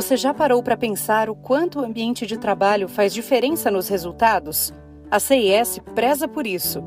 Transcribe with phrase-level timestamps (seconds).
[0.00, 4.72] Você já parou para pensar o quanto o ambiente de trabalho faz diferença nos resultados?
[5.10, 6.80] A CIS preza por isso.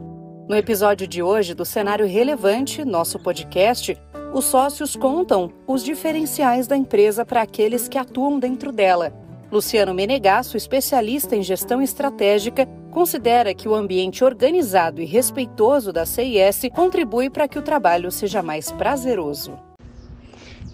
[0.49, 3.95] No episódio de hoje do Cenário Relevante, nosso podcast,
[4.34, 9.14] os sócios contam os diferenciais da empresa para aqueles que atuam dentro dela.
[9.52, 16.64] Luciano Menegasso, especialista em gestão estratégica, considera que o ambiente organizado e respeitoso da CIS
[16.73, 19.55] contribui para que o trabalho seja mais prazeroso.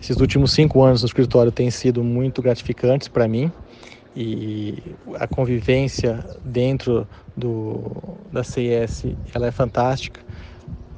[0.01, 3.51] Esses últimos cinco anos no escritório têm sido muito gratificantes para mim
[4.15, 4.81] e
[5.15, 7.91] a convivência dentro do,
[8.31, 10.21] da CIS ela é fantástica.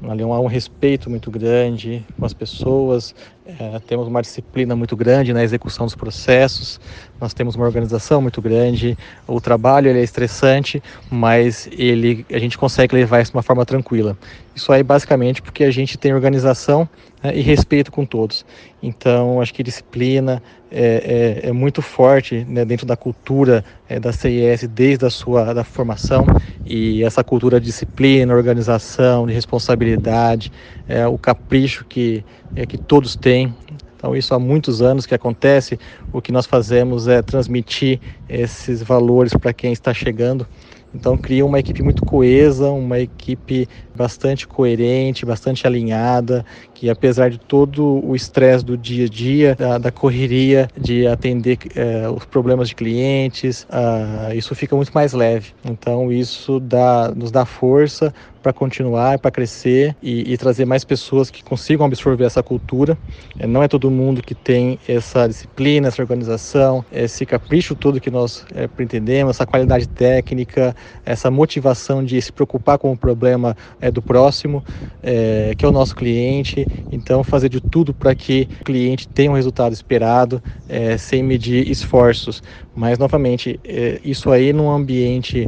[0.09, 3.13] Ali há um respeito muito grande com as pessoas,
[3.45, 6.79] é, temos uma disciplina muito grande na execução dos processos,
[7.21, 12.57] nós temos uma organização muito grande, o trabalho ele é estressante, mas ele, a gente
[12.57, 14.17] consegue levar isso de uma forma tranquila.
[14.55, 16.89] Isso aí basicamente porque a gente tem organização
[17.23, 18.43] né, e respeito com todos.
[18.81, 24.11] Então, acho que disciplina é, é, é muito forte né, dentro da cultura é, da
[24.11, 26.25] CIS desde a sua da formação
[26.65, 30.51] e essa cultura de disciplina, organização, de responsabilidade,
[30.87, 33.53] é, o capricho que, é, que todos têm
[34.01, 35.77] então, isso há muitos anos que acontece.
[36.11, 40.47] O que nós fazemos é transmitir esses valores para quem está chegando.
[40.93, 47.39] Então cria uma equipe muito coesa, uma equipe bastante coerente, bastante alinhada, que apesar de
[47.39, 52.67] todo o estresse do dia a dia, da, da correria de atender é, os problemas
[52.69, 55.51] de clientes, uh, isso fica muito mais leve.
[55.63, 61.29] Então isso dá, nos dá força para continuar, para crescer e, e, trazer mais pessoas
[61.29, 62.97] que consigam absorver essa cultura.
[63.39, 68.09] É, não é todo mundo que tem essa disciplina, essa organização, esse capricho todo que
[68.09, 70.75] nós é, pretendemos, essa qualidade técnica,
[71.05, 74.63] essa motivação de se preocupar com o problema é, do próximo,
[75.03, 76.65] é, que é o nosso cliente.
[76.91, 81.69] Então, fazer de tudo para que o cliente tenha um resultado esperado, é, sem medir
[81.69, 82.41] esforços.
[82.75, 85.45] Mas, novamente, é, isso aí num ambiente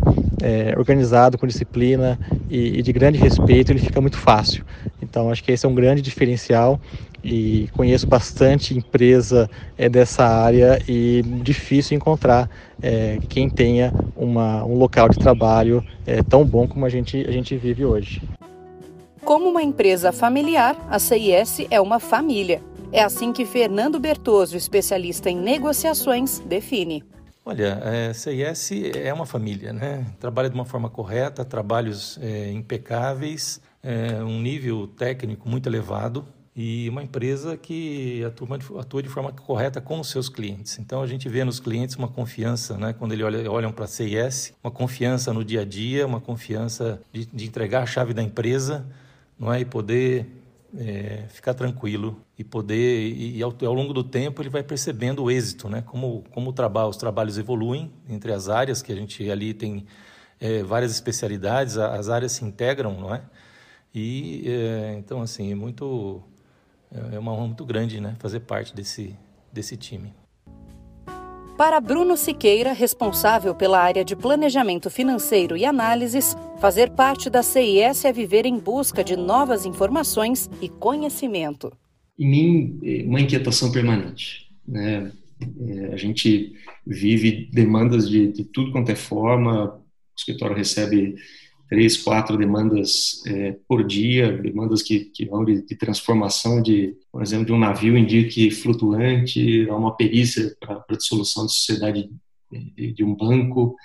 [0.78, 2.20] organizado, com disciplina
[2.50, 4.64] e, e de grande respeito, ele fica muito fácil.
[5.02, 6.80] Então, acho que esse é um grande diferencial
[7.24, 12.50] e conheço bastante empresa é, dessa área e difícil encontrar
[12.82, 17.32] é, quem tenha uma, um local de trabalho é, tão bom como a gente, a
[17.32, 18.22] gente vive hoje.
[19.24, 22.62] Como uma empresa familiar, a CIS é uma família.
[22.92, 27.04] É assim que Fernando Bertoso, especialista em negociações, define.
[27.46, 30.06] Olha, a CIS é uma família, né?
[30.18, 36.88] Trabalha de uma forma correta, trabalhos é, impecáveis, é, um nível técnico muito elevado e
[36.88, 40.80] uma empresa que atua, atua de forma correta com os seus clientes.
[40.80, 43.88] Então a gente vê nos clientes uma confiança, né, quando eles olham, olham para a
[43.88, 48.24] CIS, uma confiança no dia a dia, uma confiança de, de entregar a chave da
[48.24, 48.86] empresa
[49.38, 49.60] não é?
[49.60, 50.43] e poder
[50.78, 55.24] é, ficar tranquilo e poder e, e ao, ao, longo do tempo ele vai percebendo
[55.24, 55.82] o êxito, né?
[55.84, 59.86] Como como o trabalho, os trabalhos evoluem entre as áreas que a gente ali tem
[60.40, 63.22] é, várias especialidades, as áreas se integram, não é?
[63.94, 66.24] E é, então assim é muito
[67.14, 69.16] é uma honra muito grande, né, fazer parte desse,
[69.52, 70.14] desse time.
[71.58, 78.06] Para Bruno Siqueira, responsável pela área de planejamento financeiro e análises, fazer parte da CIS
[78.06, 81.72] é viver em busca de novas informações e conhecimento.
[82.18, 84.48] Em mim, é uma inquietação permanente.
[84.68, 85.12] Né?
[85.68, 86.54] É, a gente
[86.88, 89.82] vive demandas de, de tudo quanto é forma, o
[90.18, 91.16] escritório recebe
[91.74, 97.24] três, quatro demandas é, por dia, demandas que, que vão de, de, transformação de, por
[97.24, 102.12] exemplo, de um navio em dique flutuante a uma perícia para dissolução de sociedade
[102.52, 103.76] de, de um banco,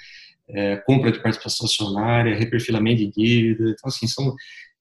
[0.51, 3.71] é, compra de participação acionária, reperfilamento de dívida.
[3.71, 4.35] Então, assim, são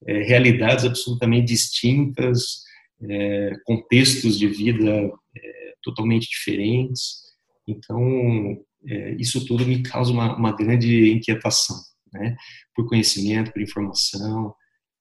[0.05, 2.63] é, realidades absolutamente distintas,
[3.09, 4.91] é, contextos de vida
[5.33, 7.21] é, totalmente diferentes.
[7.65, 11.77] Então, é, isso tudo me causa uma, uma grande inquietação
[12.17, 12.35] né?
[12.75, 14.53] por conhecimento, por informação,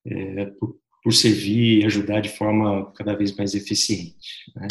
[0.07, 4.51] é, por, por, servir e ajudar de forma cada vez mais eficiente.
[4.55, 4.69] Né?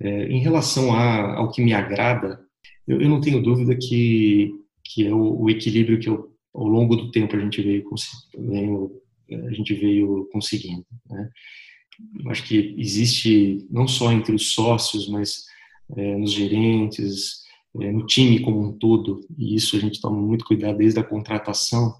[0.00, 2.40] É, em relação a, ao que me agrada,
[2.86, 4.50] eu, eu, não tenho dúvida que,
[4.84, 7.84] que é o, o equilíbrio que eu, ao longo do tempo a gente veio,
[8.36, 10.84] veio a gente veio conseguindo.
[11.08, 11.30] Né?
[12.26, 15.44] Acho que existe não só entre os sócios, mas
[15.96, 17.41] é, nos gerentes, é,
[17.74, 21.94] no time como um todo, e isso a gente toma muito cuidado desde a contratação.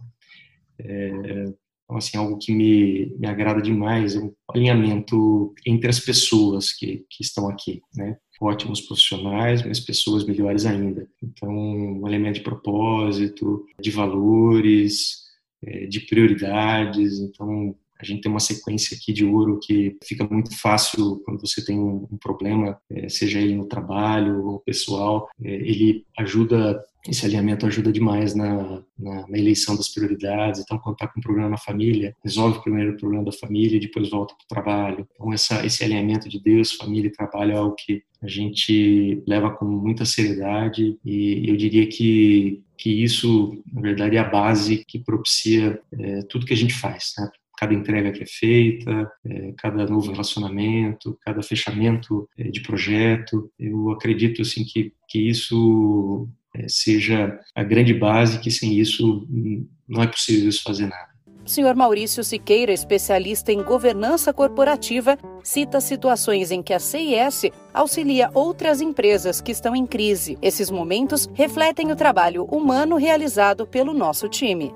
[0.79, 1.53] É,
[1.93, 7.05] então, assim, algo que me, me agrada demais é o alinhamento entre as pessoas que,
[7.11, 8.17] que estão aqui, né?
[8.41, 11.07] Ótimos profissionais, mas pessoas melhores ainda.
[11.23, 15.23] Então, um elemento de propósito, de valores,
[15.63, 17.21] é, de prioridades.
[17.21, 21.65] Então, a gente tem uma sequência aqui de ouro que fica muito fácil quando você
[21.65, 27.67] tem um, problema, é, seja ele no trabalho ou pessoal, é, ele ajuda esse alinhamento
[27.67, 30.61] ajuda demais na, na, na, eleição das prioridades.
[30.61, 33.81] Então, quando está com um problema na família, resolve primeiro o problema da família e
[33.81, 35.09] depois volta para o trabalho.
[35.13, 39.51] Então, essa, esse alinhamento de Deus, família e trabalho é algo que a gente leva
[39.51, 45.01] com muita seriedade e eu diria que, que isso, na verdade, é a base que
[45.01, 47.15] propicia é, tudo que a gente faz.
[47.19, 47.29] Né?
[47.63, 53.53] Cada entrega que é feita, é, cada novo relacionamento, cada fechamento é, de projeto.
[53.57, 59.69] Eu acredito assim que, que isso é, seja a grande base, que sem isso hum,
[59.89, 61.13] não é possível se fazer nada.
[61.45, 68.29] O senhor Maurício Siqueira, especialista em governança corporativa, cita situações em que a CIS auxilia
[68.35, 70.37] outras empresas que estão em crise.
[70.43, 74.75] Esses momentos refletem o trabalho humano realizado pelo nosso time.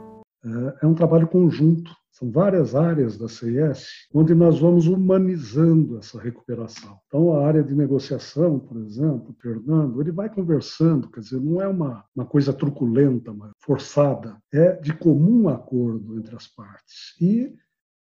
[0.80, 6.98] É um trabalho conjunto são várias áreas da CIS onde nós vamos humanizando essa recuperação.
[7.06, 11.60] Então, a área de negociação, por exemplo, o Fernando, ele vai conversando, quer dizer, não
[11.60, 17.14] é uma, uma coisa truculenta, forçada, é de comum acordo entre as partes.
[17.20, 17.54] E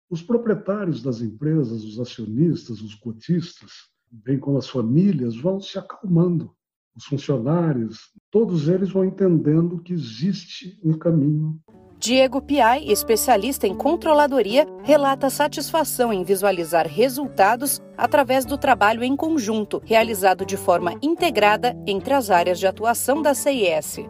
[0.09, 6.51] os proprietários das empresas, os acionistas, os cotistas, bem como as famílias, vão se acalmando.
[6.97, 11.61] Os funcionários, todos eles vão entendendo que existe um caminho
[12.01, 19.83] Diego Piai, especialista em controladoria, relata satisfação em visualizar resultados através do trabalho em conjunto,
[19.85, 24.07] realizado de forma integrada entre as áreas de atuação da CIS.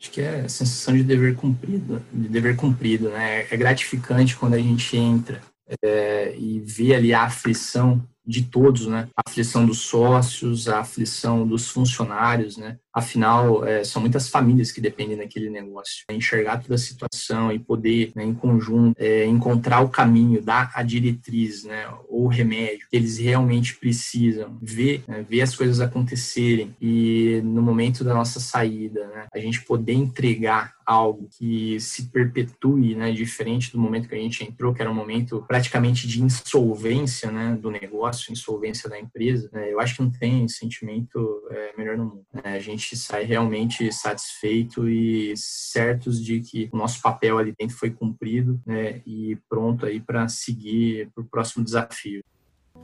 [0.00, 3.46] Acho que é a sensação de dever cumprido, de dever cumprido, né?
[3.50, 5.42] É gratificante quando a gente entra
[5.84, 9.08] é, e vê ali a aflição de todos, né?
[9.16, 12.78] A aflição dos sócios, a aflição dos funcionários, né?
[12.92, 16.04] Afinal, é, são muitas famílias que dependem daquele negócio.
[16.10, 20.82] Enxergar toda a situação e poder, né, em conjunto, é, encontrar o caminho, dar a
[20.82, 26.74] diretriz, né, ou o remédio que eles realmente precisam, ver, né, ver as coisas acontecerem
[26.80, 32.96] e no momento da nossa saída, né, a gente poder entregar algo que se perpetue,
[32.96, 37.30] né, diferente do momento que a gente entrou, que era um momento praticamente de insolvência,
[37.30, 39.48] né, do negócio, insolvência da empresa.
[39.52, 42.26] Né, eu acho que não tem sentimento é, melhor no mundo.
[42.32, 47.54] Né, a gente gente sai realmente satisfeito e certos de que o nosso papel ali
[47.56, 52.24] dentro foi cumprido né, e pronto aí para seguir para o próximo desafio.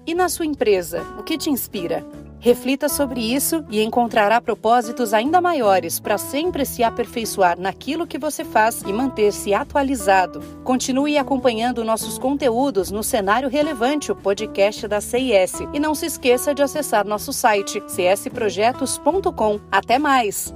[0.04, 2.04] E na sua empresa, o que te inspira?
[2.38, 8.44] Reflita sobre isso e encontrará propósitos ainda maiores para sempre se aperfeiçoar naquilo que você
[8.44, 10.40] faz e manter-se atualizado.
[10.62, 15.60] Continue acompanhando nossos conteúdos no Cenário Relevante, o podcast da CIS.
[15.72, 19.60] E não se esqueça de acessar nosso site csprojetos.com.
[19.70, 20.54] Até mais!